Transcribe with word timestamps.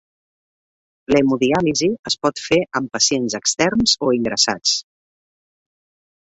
L'hemodiàlisi 1.13 1.89
es 2.11 2.15
pot 2.27 2.41
fer 2.45 2.57
amb 2.79 2.91
pacients 2.97 3.37
externs 3.41 3.95
o 4.09 4.15
ingressats. 4.17 4.75